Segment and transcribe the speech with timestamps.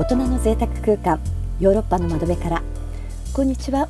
[0.00, 1.20] 大人の贅沢空間
[1.60, 2.62] ヨーロッパの窓辺から。
[3.34, 3.86] こんにちは。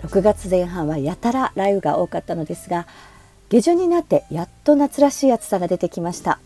[0.00, 2.86] 6月前半はやたら雷雨が多かったのですが
[3.48, 6.38] 下旬になってやっと夏らしい暑さが出てきました。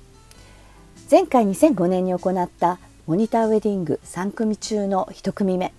[1.10, 5.74] 前回2005年に行ったモニターウェディング3組中の1組目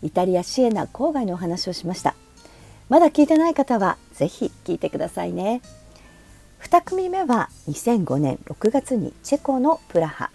[0.00, 2.14] イタリアシエナ郊外のお話をしました。
[2.88, 5.60] まだ聞いてない方はぜひ聞いてくださいね。
[6.60, 10.30] 2組目は2005年6月にチェコのプラハ。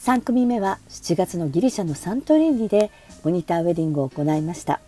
[0.00, 2.90] 3組目は7月のギリシャのサントリーニで
[3.22, 4.80] モニターウェディングを行いました。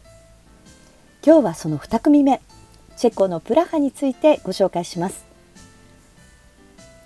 [1.23, 2.41] 今日はその2組目
[2.97, 5.27] チェコのプラハについてご紹介します。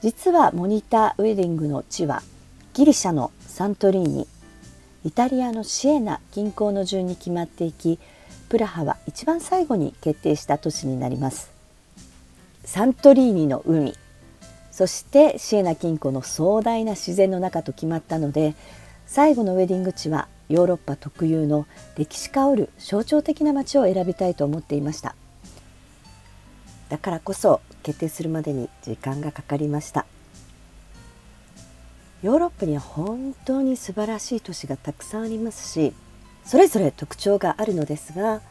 [0.02, 2.22] 実はモニターウェディングの地は
[2.74, 4.28] ギリシャのサントリーニ
[5.04, 7.98] イタリアのシエナ近郊の順に決まっていき
[8.48, 11.50] プラハは一番最後に決定した都市になります。
[12.64, 13.96] サントリーニの海
[14.76, 18.54] そしてシエナ近郊の壮大な自然の中と決まったので
[19.06, 25.16] 最後のウェディング地はヨーロッパ特有の歴史香る象徴的な街を選びたいと思っていました。
[26.90, 30.04] だからこそ決定するまでに時間がかかりました。
[32.22, 35.94] ヨーロッパには本当に素晴らしい都市がたくさんありますし
[36.44, 38.42] それぞれ特徴があるのですが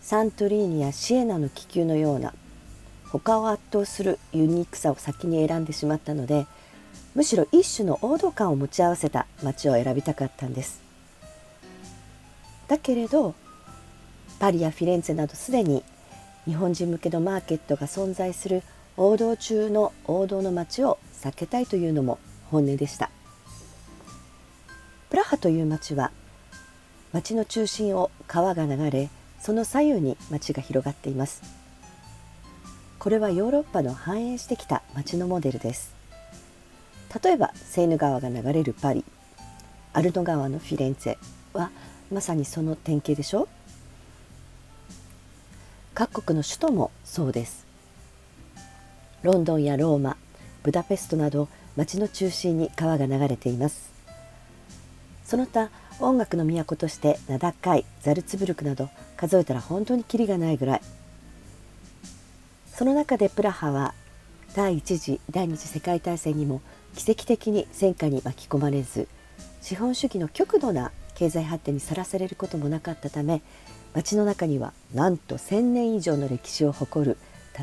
[0.00, 2.32] サントリーニやシエナの気球のような
[3.18, 6.48] 他を圧倒するユニークさを先に選んでしまったので
[7.14, 10.82] むしろ一種の王道感を持ち合わせた街を選びたかったんです。
[12.66, 13.36] だけれど
[14.40, 15.84] パリやフィレンツェなどすでに
[16.44, 18.64] 日本人向けのマーケットが存在する
[18.96, 22.18] 王道中の王道の街を避けたいというのも
[22.50, 23.10] 本音でした。
[25.10, 26.10] プラハという街は
[27.12, 31.63] 街の中心を川が流れその左右に街が広がっています。
[33.04, 35.94] これはヨーロッパの繁栄してきた街のモデルです。
[37.22, 39.04] 例えばセーヌ川が流れるパリ。
[39.92, 41.18] アルノ川のフィレンツェ
[41.52, 41.70] は
[42.10, 43.46] まさにその典型でしょ？
[45.92, 47.66] 各国の首都もそうです。
[49.20, 50.16] ロンドンやローマ
[50.62, 53.92] ブダペストなど街の中心に川が流れています。
[55.26, 55.68] その他
[56.00, 58.88] 音楽の都として名高いザルツブルクなど
[59.18, 60.80] 数えたら本当にキリがないぐらい。
[62.76, 63.94] その中でプラハは
[64.56, 66.60] 第一次第二次世界大戦にも
[66.96, 69.06] 奇跡的に戦火に巻き込まれず
[69.60, 73.42] 資本主義の極度な経済発展にさらされることもなかったため
[73.94, 77.16] 町の中にはなんと1,000年以上の歴史を誇る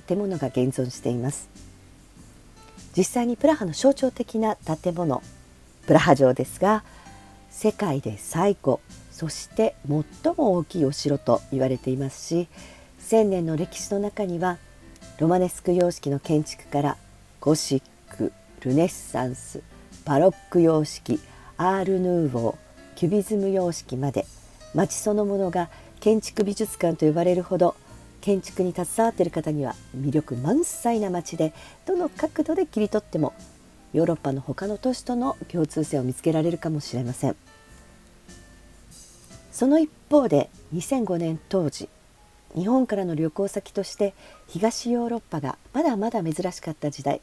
[0.07, 1.49] 建物が現存しています。
[2.95, 5.21] 実際にプラハの象徴的な建物
[5.87, 6.83] プラハ城ですが
[7.49, 8.77] 世界で最古
[9.11, 12.47] そして最も大きいお城と言われていますし
[13.01, 14.57] 1,000年の歴史の中には
[15.21, 16.97] ロマネスク様式の建築から
[17.41, 19.61] ゴシックルネッサンス
[20.03, 21.19] バロック様式
[21.57, 24.25] アール・ヌーボーキュビズム様式まで
[24.73, 27.75] 町そのものが建築美術館と呼ばれるほど
[28.19, 31.53] 建築に携わっている方には魅力満載な町で
[31.85, 33.35] どの角度で切り取っても
[33.93, 37.35] ヨーロッパの他の都市との共通性を見つけられるかもしれません。
[39.51, 41.89] その一方で2005年当時
[42.55, 44.13] 日本からの旅行先として
[44.47, 47.21] 東ヨーロッパがまだまだ珍しかった時代。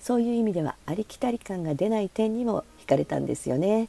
[0.00, 3.88] そういう意味ではありきたり感が出ない点にも惹かれたんですよね。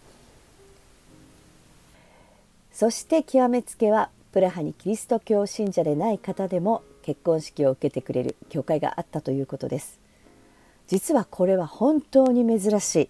[2.71, 9.99] そして極めつけはプラハにキリスト教信者でない方でも結婚式を受けてくれる教会があったということです。
[10.87, 13.09] 実はこれは本当に珍しい。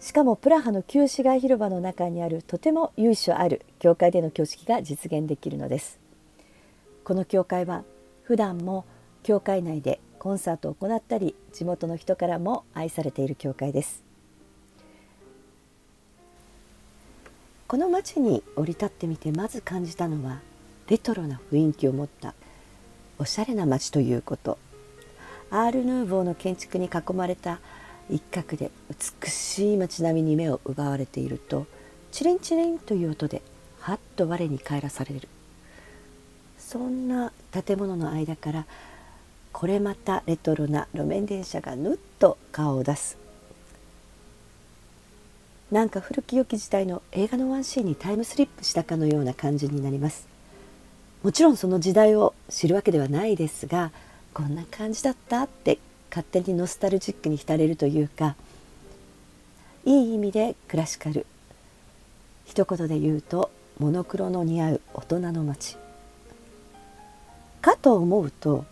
[0.00, 6.07] しかもプラハの旧市街広場の中にあるとても由緒ある教会での挙式が実現できるのです。
[7.08, 7.84] この教会は
[8.22, 8.84] 普段も
[9.22, 14.04] 教会内でコンサートを行ったり地元の人からも愛されている教会です。
[17.66, 20.40] この町に降り立ってみてまず感じたのは
[20.90, 22.34] レトロな雰囲気を持った
[23.18, 24.58] おしゃれな町ということ。
[25.50, 27.60] アール・ヌーボーの建築に囲まれた
[28.10, 28.70] 一角で
[29.22, 31.66] 美しい街並みに目を奪われていると
[32.12, 33.40] チリンチリンという音で
[33.80, 35.26] はっと我に返らされる。
[36.68, 38.66] そんな建物の間から
[39.52, 43.16] これまたレトロな路面電車がぬっと顔を出す。
[45.70, 50.28] なんか古き良き時代の映画のワンシーンにタイムスリップしたかのような感じになります。
[51.22, 53.90] もちろんその時代を知るわけではないですが
[54.34, 55.78] こんな感じだったって
[56.10, 58.36] 勝手にノスタルジックに浸れるというか
[59.86, 61.24] いい意味でクラシカル。
[62.44, 65.78] 一言で言うとモノクロの似合う大人の街。
[67.60, 68.64] かと思うと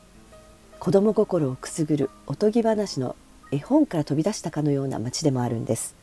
[0.78, 3.16] 子供心をくすぐるおとぎ話の
[3.50, 5.94] 絵本から飛び出したかのような街でもあるんです。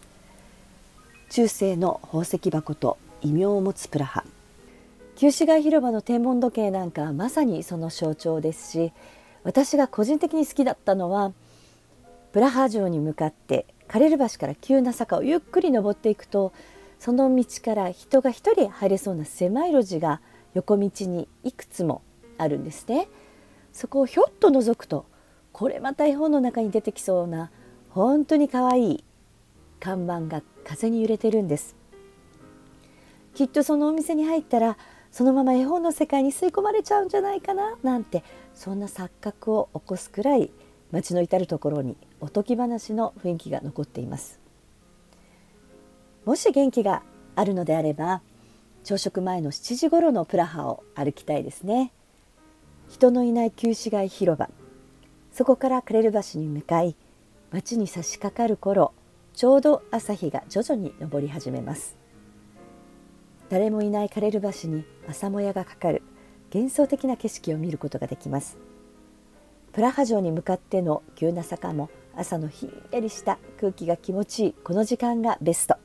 [1.29, 4.23] 中世の宝石箱と異名を持つプラハ。
[5.15, 8.91] 旧市街広場の天文時計なんかはまさにその象徴ですし
[9.43, 11.33] 私が個人的に好きだったのは
[12.31, 16.51] プラハ城に向かってカレル橋から急な坂をゆっくり登っていくと
[16.99, 20.19] その道から人が一人入れそうな狭い路地が
[20.55, 22.01] 横道にいくつも
[22.37, 23.07] あるんですね。
[23.71, 25.05] そこをひょっと覗くと
[25.51, 27.51] これまた絵本の中に出てきそうな
[27.89, 29.03] 本当に可愛い
[29.79, 31.75] 看板が風に揺れてるんです。
[33.33, 34.77] きっとそのお店に入ったら
[35.11, 40.51] そのまま絵本の世界に吸い込まれちゃうんじゃないかななんてそんな錯覚を起こすくらい
[40.91, 44.39] 街の至る所におとぎ話の雰囲気が残っています。
[46.25, 47.03] もし元気が
[47.35, 48.21] あるのであれば
[48.83, 51.91] 朝食前の7時頃のプラハを歩きたいですね。
[52.93, 54.51] 人のいない旧市街広場。
[55.31, 56.95] そこからクレル橋に向かい
[57.51, 58.93] 町に差し掛かる頃
[59.33, 61.97] ちょうど朝日が徐々に昇り始めます。
[63.49, 66.03] 誰もいないカレル橋に朝もやがかかる
[66.53, 68.59] 幻想的な景色を見ることができます。
[69.71, 75.77] プラハ城に向かっての急な坂も朝のひんやりした空気が気持ちいいこの時間がベスト。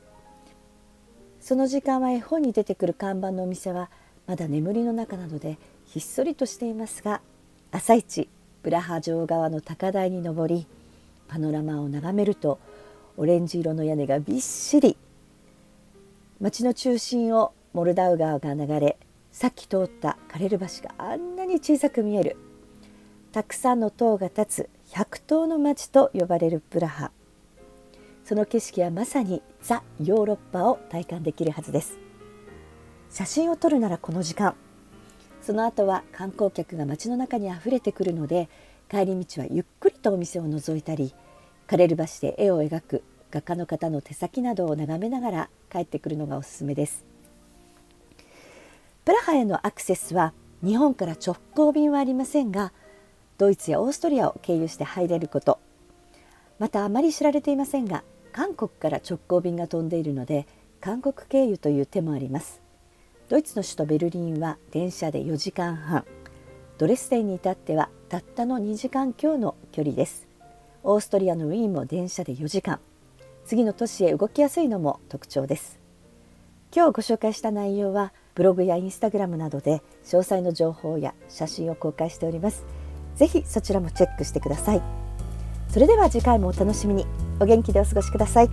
[1.40, 3.90] その時間は絵本に出てくる看板のお店は
[4.26, 5.56] まだ眠りの中なので
[5.88, 7.22] ひっそりとしていますが
[7.72, 8.28] 朝一
[8.62, 10.66] プラハ城側の高台に登り
[11.28, 12.58] パノラマを眺めると
[13.16, 14.96] オレンジ色の屋根がびっしり。
[16.40, 18.96] 町の中心をモルダウ川が流れ
[19.32, 22.36] さっき通ったカレル橋があんなに小さく見える。
[23.32, 27.10] たくさんの塔が立つ百島の町と呼ばれるプラハ。
[28.24, 31.98] その景色はまさにザ・ヨーロッパを体感できるはずです。
[33.10, 34.54] 写真を撮るならこの時間
[35.48, 38.50] その後は観光客が街の中にあふれてくるので
[38.90, 41.14] 帰り道はゆっくりとお店を覗いたり
[41.66, 47.02] カレル橋で絵を描く画家の方の手先などを眺めながら帰ってくるのがおすすめです。
[49.06, 52.74] プラハへのアクセスは日本から直行便はありませんが
[53.38, 55.60] ドイツやオーストリアを経由して入れること。
[56.58, 60.46] またあまり知られていませんが韓国から直行便が飛んでいるので
[60.82, 62.67] 韓国経由という手もあります。
[63.28, 66.06] ドイツの首都ベルリンは電車で4時間半。
[66.78, 70.26] ドレスデンに至ってはたったの2時間強の距離です。
[70.82, 72.80] オーストリアのウィーンも電車で4時間。
[73.44, 75.78] 次の都市へ動きやすいのも特徴です。
[76.74, 82.64] 今日ご紹介した内容はブログやインスタグラムなどで詳細の情報や写真を公開しております。
[83.16, 84.82] ぜひそちらもチェックしてください。
[85.68, 87.04] それでは次回もお楽しみに。
[87.40, 88.48] お元気でお過ごしください。